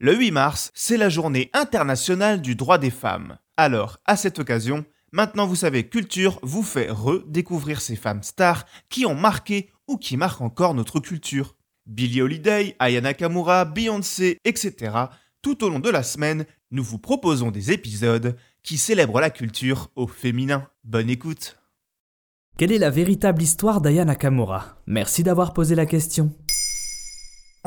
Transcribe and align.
Le 0.00 0.14
8 0.14 0.30
mars, 0.30 0.70
c'est 0.74 0.96
la 0.96 1.08
journée 1.08 1.50
internationale 1.54 2.40
du 2.40 2.54
droit 2.54 2.78
des 2.78 2.90
femmes. 2.90 3.36
Alors, 3.56 3.98
à 4.04 4.16
cette 4.16 4.38
occasion, 4.38 4.84
maintenant 5.10 5.44
vous 5.44 5.56
savez, 5.56 5.88
Culture 5.88 6.38
vous 6.44 6.62
fait 6.62 6.88
redécouvrir 6.88 7.80
ces 7.80 7.96
femmes 7.96 8.22
stars 8.22 8.64
qui 8.90 9.06
ont 9.06 9.16
marqué 9.16 9.70
ou 9.88 9.96
qui 9.96 10.16
marquent 10.16 10.42
encore 10.42 10.74
notre 10.74 11.00
culture. 11.00 11.56
Billie 11.86 12.22
Holiday, 12.22 12.76
Aya 12.78 13.00
Nakamura, 13.00 13.64
Beyoncé, 13.64 14.38
etc. 14.44 14.92
Tout 15.42 15.64
au 15.64 15.68
long 15.68 15.80
de 15.80 15.90
la 15.90 16.04
semaine, 16.04 16.46
nous 16.70 16.84
vous 16.84 16.98
proposons 16.98 17.50
des 17.50 17.72
épisodes 17.72 18.36
qui 18.62 18.78
célèbrent 18.78 19.20
la 19.20 19.30
culture 19.30 19.90
au 19.96 20.06
féminin. 20.06 20.68
Bonne 20.84 21.10
écoute 21.10 21.58
Quelle 22.56 22.70
est 22.70 22.78
la 22.78 22.90
véritable 22.90 23.42
histoire 23.42 23.80
d'Aya 23.80 24.04
Nakamura? 24.04 24.80
Merci 24.86 25.24
d'avoir 25.24 25.54
posé 25.54 25.74
la 25.74 25.86
question. 25.86 26.32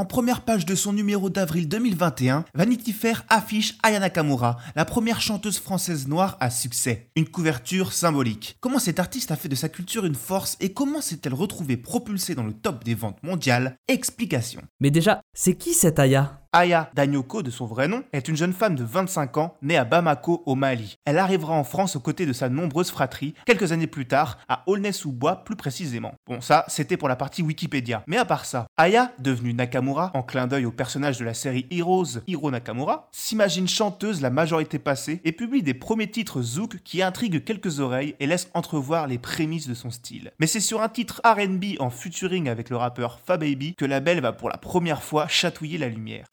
En 0.00 0.06
première 0.06 0.40
page 0.46 0.64
de 0.64 0.74
son 0.74 0.94
numéro 0.94 1.28
d'avril 1.28 1.68
2021, 1.68 2.46
Vanity 2.54 2.94
Fair 2.94 3.22
affiche 3.28 3.76
Aya 3.82 4.00
Nakamura, 4.00 4.56
la 4.74 4.86
première 4.86 5.20
chanteuse 5.20 5.58
française 5.58 6.08
noire 6.08 6.38
à 6.40 6.48
succès. 6.48 7.10
Une 7.16 7.28
couverture 7.28 7.92
symbolique. 7.92 8.56
Comment 8.60 8.78
cet 8.78 8.98
artiste 8.98 9.30
a 9.30 9.36
fait 9.36 9.50
de 9.50 9.54
sa 9.54 9.68
culture 9.68 10.06
une 10.06 10.14
force 10.14 10.56
et 10.58 10.72
comment 10.72 11.02
s'est-elle 11.02 11.34
retrouvée 11.34 11.76
propulsée 11.76 12.34
dans 12.34 12.44
le 12.44 12.54
top 12.54 12.82
des 12.82 12.94
ventes 12.94 13.22
mondiales? 13.22 13.76
Explication. 13.88 14.62
Mais 14.80 14.90
déjà, 14.90 15.20
c'est 15.34 15.54
qui 15.54 15.74
cette 15.74 15.98
Aya? 15.98 16.39
Aya 16.52 16.90
Danyoko, 16.94 17.44
de 17.44 17.50
son 17.50 17.66
vrai 17.66 17.86
nom, 17.86 18.02
est 18.12 18.26
une 18.26 18.36
jeune 18.36 18.52
femme 18.52 18.74
de 18.74 18.82
25 18.82 19.36
ans 19.36 19.56
née 19.62 19.76
à 19.76 19.84
Bamako 19.84 20.42
au 20.46 20.56
Mali. 20.56 20.98
Elle 21.04 21.18
arrivera 21.18 21.54
en 21.54 21.62
France 21.62 21.94
aux 21.94 22.00
côtés 22.00 22.26
de 22.26 22.32
sa 22.32 22.48
nombreuse 22.48 22.90
fratrie 22.90 23.34
quelques 23.46 23.70
années 23.70 23.86
plus 23.86 24.06
tard 24.06 24.36
à 24.48 24.64
Aulnay-sous-Bois 24.66 25.44
plus 25.44 25.54
précisément. 25.54 26.12
Bon 26.26 26.40
ça, 26.40 26.64
c'était 26.66 26.96
pour 26.96 27.08
la 27.08 27.14
partie 27.14 27.42
Wikipédia. 27.42 28.02
Mais 28.08 28.16
à 28.16 28.24
part 28.24 28.46
ça, 28.46 28.66
Aya, 28.76 29.12
devenue 29.20 29.54
Nakamura, 29.54 30.10
en 30.12 30.24
clin 30.24 30.48
d'œil 30.48 30.66
au 30.66 30.72
personnage 30.72 31.18
de 31.18 31.24
la 31.24 31.34
série 31.34 31.68
Heroes, 31.70 32.18
Hiro 32.26 32.50
Nakamura, 32.50 33.08
s'imagine 33.12 33.68
chanteuse 33.68 34.20
la 34.20 34.30
majorité 34.30 34.80
passée 34.80 35.20
et 35.24 35.30
publie 35.30 35.62
des 35.62 35.74
premiers 35.74 36.10
titres 36.10 36.42
zouk 36.42 36.78
qui 36.82 37.00
intriguent 37.00 37.44
quelques 37.44 37.78
oreilles 37.78 38.16
et 38.18 38.26
laissent 38.26 38.50
entrevoir 38.54 39.06
les 39.06 39.18
prémices 39.18 39.68
de 39.68 39.74
son 39.74 39.92
style. 39.92 40.32
Mais 40.40 40.48
c'est 40.48 40.58
sur 40.58 40.82
un 40.82 40.88
titre 40.88 41.22
R&B 41.24 41.78
en 41.78 41.90
featuring 41.90 42.48
avec 42.48 42.70
le 42.70 42.76
rappeur 42.76 43.20
Fababy 43.24 43.76
que 43.76 43.84
la 43.84 44.00
belle 44.00 44.20
va 44.20 44.32
pour 44.32 44.48
la 44.48 44.58
première 44.58 45.04
fois 45.04 45.28
chatouiller 45.28 45.78
la 45.78 45.88
lumière. 45.88 46.26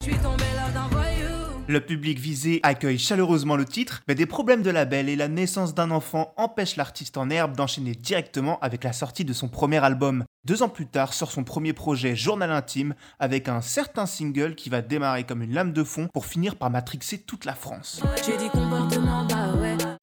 Le 1.70 1.80
public 1.80 2.18
visé 2.18 2.60
accueille 2.62 2.98
chaleureusement 2.98 3.54
le 3.54 3.66
titre, 3.66 4.02
mais 4.08 4.14
des 4.14 4.24
problèmes 4.24 4.62
de 4.62 4.70
label 4.70 5.10
et 5.10 5.16
la 5.16 5.28
naissance 5.28 5.74
d'un 5.74 5.90
enfant 5.90 6.32
empêchent 6.38 6.76
l'artiste 6.76 7.18
en 7.18 7.28
herbe 7.28 7.54
d'enchaîner 7.54 7.92
directement 7.92 8.58
avec 8.60 8.84
la 8.84 8.94
sortie 8.94 9.26
de 9.26 9.34
son 9.34 9.48
premier 9.48 9.84
album. 9.84 10.24
Deux 10.48 10.62
ans 10.62 10.70
plus 10.70 10.86
tard 10.86 11.12
sort 11.12 11.30
son 11.30 11.44
premier 11.44 11.74
projet 11.74 12.16
Journal 12.16 12.50
intime 12.50 12.94
avec 13.18 13.50
un 13.50 13.60
certain 13.60 14.06
single 14.06 14.54
qui 14.54 14.70
va 14.70 14.80
démarrer 14.80 15.24
comme 15.24 15.42
une 15.42 15.52
lame 15.52 15.74
de 15.74 15.84
fond 15.84 16.08
pour 16.14 16.24
finir 16.24 16.56
par 16.56 16.70
matrixer 16.70 17.18
toute 17.18 17.44
la 17.44 17.52
France. 17.52 18.00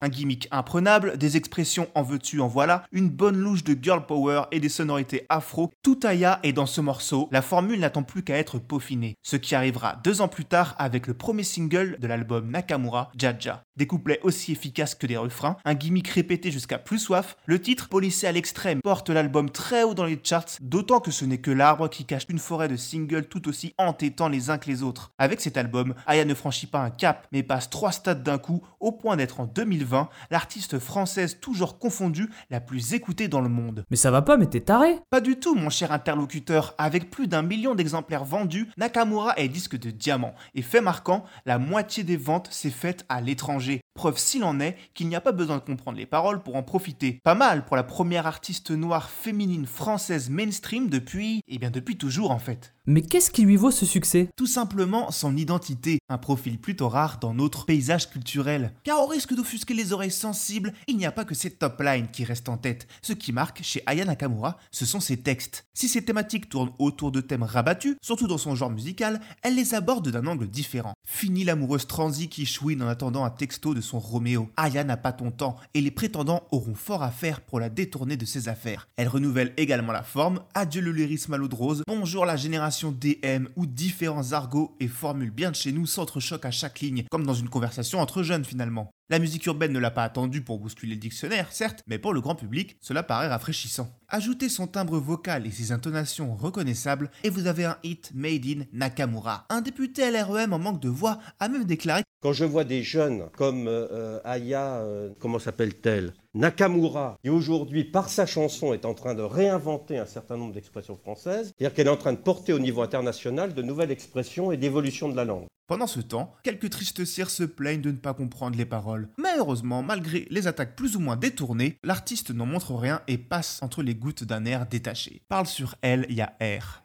Un 0.00 0.08
gimmick 0.08 0.46
imprenable, 0.52 1.18
des 1.18 1.36
expressions 1.36 1.88
en 1.96 2.02
veux-tu 2.02 2.40
en 2.40 2.46
voilà, 2.46 2.84
une 2.92 3.08
bonne 3.08 3.36
louche 3.36 3.64
de 3.64 3.76
girl 3.80 4.06
power 4.06 4.42
et 4.52 4.60
des 4.60 4.68
sonorités 4.68 5.26
afro, 5.28 5.72
tout 5.82 5.98
Aya 6.04 6.38
est 6.44 6.52
dans 6.52 6.66
ce 6.66 6.80
morceau, 6.80 7.28
la 7.32 7.42
formule 7.42 7.80
n'attend 7.80 8.04
plus 8.04 8.22
qu'à 8.22 8.36
être 8.36 8.60
peaufinée. 8.60 9.16
Ce 9.24 9.34
qui 9.34 9.56
arrivera 9.56 9.98
deux 10.04 10.20
ans 10.20 10.28
plus 10.28 10.44
tard 10.44 10.76
avec 10.78 11.08
le 11.08 11.14
premier 11.14 11.42
single 11.42 11.96
de 11.98 12.06
l'album 12.06 12.50
Nakamura, 12.50 13.10
Jaja. 13.16 13.64
Des 13.76 13.86
couplets 13.86 14.20
aussi 14.22 14.52
efficaces 14.52 14.94
que 14.94 15.06
des 15.06 15.16
refrains, 15.16 15.56
un 15.64 15.74
gimmick 15.74 16.08
répété 16.08 16.50
jusqu'à 16.52 16.78
plus 16.78 16.98
soif, 16.98 17.36
le 17.46 17.60
titre, 17.60 17.88
polissé 17.88 18.26
à 18.26 18.32
l'extrême, 18.32 18.80
porte 18.82 19.10
l'album 19.10 19.50
très 19.50 19.82
haut 19.82 19.94
dans 19.94 20.04
les 20.04 20.20
charts, 20.22 20.35
d'autant 20.60 21.00
que 21.00 21.10
ce 21.10 21.24
n'est 21.24 21.38
que 21.38 21.50
l'arbre 21.50 21.88
qui 21.88 22.04
cache 22.04 22.26
une 22.28 22.38
forêt 22.38 22.68
de 22.68 22.76
singles 22.76 23.26
tout 23.26 23.48
aussi 23.48 23.74
entêtants 23.78 24.28
les 24.28 24.50
uns 24.50 24.58
que 24.58 24.68
les 24.68 24.82
autres. 24.82 25.12
Avec 25.18 25.40
cet 25.40 25.56
album, 25.56 25.94
Aya 26.06 26.24
ne 26.24 26.34
franchit 26.34 26.66
pas 26.66 26.80
un 26.80 26.90
cap, 26.90 27.26
mais 27.32 27.42
passe 27.42 27.70
trois 27.70 27.92
stades 27.92 28.22
d'un 28.22 28.38
coup, 28.38 28.62
au 28.80 28.92
point 28.92 29.16
d'être 29.16 29.40
en 29.40 29.46
2020 29.46 30.08
l'artiste 30.30 30.78
française 30.78 31.38
toujours 31.40 31.78
confondue 31.78 32.30
la 32.50 32.60
plus 32.60 32.94
écoutée 32.94 33.28
dans 33.28 33.40
le 33.40 33.48
monde. 33.48 33.84
Mais 33.90 33.96
ça 33.96 34.10
va 34.10 34.22
pas, 34.22 34.36
mais 34.36 34.46
t'es 34.46 34.60
taré 34.60 34.98
Pas 35.10 35.20
du 35.20 35.36
tout, 35.36 35.54
mon 35.54 35.70
cher 35.70 35.92
interlocuteur. 35.92 36.74
Avec 36.78 37.10
plus 37.10 37.28
d'un 37.28 37.42
million 37.42 37.74
d'exemplaires 37.74 38.24
vendus, 38.24 38.68
Nakamura 38.76 39.34
est 39.36 39.48
disque 39.48 39.78
de 39.78 39.90
diamant. 39.90 40.34
Et 40.54 40.62
fait 40.62 40.80
marquant, 40.80 41.24
la 41.44 41.58
moitié 41.58 42.04
des 42.04 42.16
ventes 42.16 42.48
s'est 42.50 42.70
faite 42.70 43.04
à 43.08 43.20
l'étranger. 43.20 43.80
Preuve 44.06 44.18
s'il 44.18 44.44
en 44.44 44.60
est 44.60 44.76
qu'il 44.94 45.08
n'y 45.08 45.16
a 45.16 45.20
pas 45.20 45.32
besoin 45.32 45.56
de 45.56 45.64
comprendre 45.64 45.98
les 45.98 46.06
paroles 46.06 46.40
pour 46.40 46.54
en 46.54 46.62
profiter. 46.62 47.18
Pas 47.24 47.34
mal 47.34 47.64
pour 47.64 47.74
la 47.74 47.82
première 47.82 48.28
artiste 48.28 48.70
noire 48.70 49.10
féminine 49.10 49.66
française 49.66 50.30
mainstream 50.30 50.88
depuis, 50.88 51.40
eh 51.48 51.58
bien 51.58 51.72
depuis 51.72 51.98
toujours 51.98 52.30
en 52.30 52.38
fait. 52.38 52.72
Mais 52.88 53.02
qu'est-ce 53.02 53.32
qui 53.32 53.42
lui 53.42 53.56
vaut 53.56 53.72
ce 53.72 53.84
succès? 53.84 54.28
Tout 54.36 54.46
simplement 54.46 55.10
son 55.10 55.36
identité, 55.36 55.98
un 56.08 56.18
profil 56.18 56.60
plutôt 56.60 56.88
rare 56.88 57.18
dans 57.18 57.34
notre 57.34 57.66
paysage 57.66 58.08
culturel. 58.08 58.72
Car 58.84 59.02
au 59.02 59.06
risque 59.06 59.34
d'offusquer 59.34 59.74
les 59.74 59.92
oreilles 59.92 60.12
sensibles, 60.12 60.72
il 60.86 60.96
n'y 60.96 61.04
a 61.04 61.10
pas 61.10 61.24
que 61.24 61.34
ses 61.34 61.50
top 61.50 61.80
lines 61.80 62.06
qui 62.12 62.22
restent 62.22 62.48
en 62.48 62.58
tête. 62.58 62.86
Ce 63.02 63.12
qui 63.12 63.32
marque 63.32 63.64
chez 63.64 63.82
Aya 63.86 64.04
Nakamura, 64.04 64.56
ce 64.70 64.86
sont 64.86 65.00
ses 65.00 65.16
textes. 65.16 65.66
Si 65.74 65.88
ses 65.88 66.04
thématiques 66.04 66.48
tournent 66.48 66.70
autour 66.78 67.10
de 67.10 67.20
thèmes 67.20 67.42
rabattus, 67.42 67.96
surtout 68.02 68.28
dans 68.28 68.38
son 68.38 68.54
genre 68.54 68.70
musical, 68.70 69.20
elle 69.42 69.56
les 69.56 69.74
aborde 69.74 70.08
d'un 70.08 70.28
angle 70.28 70.46
différent. 70.46 70.94
Fini 71.04 71.42
l'amoureuse 71.42 71.88
transi 71.88 72.28
qui 72.28 72.46
chouine 72.46 72.82
en 72.82 72.88
attendant 72.88 73.24
un 73.24 73.30
texto 73.30 73.74
de 73.74 73.80
son 73.80 73.95
Roméo. 73.98 74.50
Aya 74.56 74.84
n'a 74.84 74.96
pas 74.96 75.12
ton 75.12 75.30
temps 75.30 75.56
et 75.74 75.80
les 75.80 75.90
prétendants 75.90 76.46
auront 76.50 76.74
fort 76.74 77.02
à 77.02 77.10
faire 77.10 77.40
pour 77.40 77.60
la 77.60 77.68
détourner 77.68 78.16
de 78.16 78.24
ses 78.24 78.48
affaires. 78.48 78.88
Elle 78.96 79.08
renouvelle 79.08 79.52
également 79.56 79.92
la 79.92 80.02
forme, 80.02 80.40
adieu 80.54 80.80
le 80.80 80.92
lyrisme 80.92 81.34
à 81.34 81.36
l'eau 81.36 81.48
de 81.48 81.54
rose, 81.54 81.82
bonjour 81.86 82.26
la 82.26 82.36
génération 82.36 82.92
DM 82.92 83.46
où 83.56 83.66
différents 83.66 84.32
argots 84.32 84.76
et 84.80 84.88
formules 84.88 85.30
bien 85.30 85.50
de 85.50 85.56
chez 85.56 85.72
nous 85.72 85.86
s'entrechoquent 85.86 86.46
à 86.46 86.50
chaque 86.50 86.80
ligne, 86.80 87.04
comme 87.10 87.26
dans 87.26 87.34
une 87.34 87.48
conversation 87.48 88.00
entre 88.00 88.22
jeunes 88.22 88.44
finalement. 88.44 88.90
La 89.08 89.20
musique 89.20 89.46
urbaine 89.46 89.72
ne 89.72 89.78
l'a 89.78 89.92
pas 89.92 90.02
attendu 90.02 90.42
pour 90.42 90.58
bousculer 90.58 90.94
le 90.94 91.00
dictionnaire, 91.00 91.52
certes, 91.52 91.84
mais 91.86 91.96
pour 91.96 92.12
le 92.12 92.20
grand 92.20 92.34
public, 92.34 92.76
cela 92.80 93.04
paraît 93.04 93.28
rafraîchissant. 93.28 93.88
Ajoutez 94.08 94.48
son 94.48 94.66
timbre 94.66 94.98
vocal 94.98 95.46
et 95.46 95.52
ses 95.52 95.70
intonations 95.70 96.34
reconnaissables, 96.34 97.12
et 97.22 97.30
vous 97.30 97.46
avez 97.46 97.66
un 97.66 97.78
hit 97.84 98.10
made 98.16 98.44
in 98.44 98.64
Nakamura. 98.72 99.46
Un 99.48 99.60
député 99.60 100.10
LREM 100.10 100.52
en 100.52 100.58
manque 100.58 100.82
de 100.82 100.88
voix 100.88 101.20
a 101.38 101.48
même 101.48 101.66
déclaré 101.66 102.02
Quand 102.20 102.32
je 102.32 102.44
vois 102.44 102.64
des 102.64 102.82
jeunes 102.82 103.28
comme 103.36 103.68
euh, 103.68 103.86
euh, 103.92 104.20
Aya, 104.24 104.78
euh, 104.78 105.10
comment 105.20 105.38
s'appelle-t-elle? 105.38 106.12
Nakamura, 106.36 107.16
qui 107.24 107.30
aujourd'hui, 107.30 107.82
par 107.82 108.10
sa 108.10 108.26
chanson, 108.26 108.74
est 108.74 108.84
en 108.84 108.92
train 108.92 109.14
de 109.14 109.22
réinventer 109.22 109.96
un 109.96 110.04
certain 110.04 110.36
nombre 110.36 110.52
d'expressions 110.52 110.94
françaises, 110.94 111.54
c'est-à-dire 111.56 111.74
qu'elle 111.74 111.86
est 111.86 111.90
en 111.90 111.96
train 111.96 112.12
de 112.12 112.18
porter 112.18 112.52
au 112.52 112.58
niveau 112.58 112.82
international 112.82 113.54
de 113.54 113.62
nouvelles 113.62 113.90
expressions 113.90 114.52
et 114.52 114.58
d'évolution 114.58 115.08
de 115.08 115.16
la 115.16 115.24
langue. 115.24 115.46
Pendant 115.66 115.86
ce 115.86 116.00
temps, 116.00 116.34
quelques 116.42 116.68
tristes 116.68 117.06
cires 117.06 117.30
se 117.30 117.42
plaignent 117.42 117.80
de 117.80 117.90
ne 117.90 117.96
pas 117.96 118.12
comprendre 118.12 118.58
les 118.58 118.66
paroles. 118.66 119.08
Mais 119.16 119.38
heureusement, 119.38 119.82
malgré 119.82 120.26
les 120.28 120.46
attaques 120.46 120.76
plus 120.76 120.94
ou 120.94 121.00
moins 121.00 121.16
détournées, 121.16 121.78
l'artiste 121.82 122.30
n'en 122.32 122.44
montre 122.44 122.74
rien 122.74 123.00
et 123.08 123.16
passe 123.16 123.58
entre 123.62 123.82
les 123.82 123.94
gouttes 123.94 124.24
d'un 124.24 124.44
air 124.44 124.66
détaché. 124.66 125.22
Parle 125.30 125.46
sur 125.46 125.76
elle, 125.80 126.04
il 126.10 126.16
y 126.16 126.20
a 126.20 126.36
R. 126.38 126.84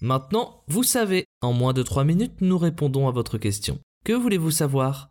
Maintenant, 0.00 0.64
vous 0.66 0.82
savez, 0.82 1.26
en 1.42 1.52
moins 1.52 1.72
de 1.72 1.84
3 1.84 2.02
minutes, 2.02 2.40
nous 2.40 2.58
répondons 2.58 3.06
à 3.06 3.12
votre 3.12 3.38
question. 3.38 3.78
Que 4.04 4.14
voulez-vous 4.14 4.50
savoir? 4.50 5.10